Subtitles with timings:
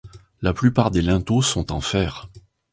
[0.41, 2.27] La plupart des linteaux sont en fer.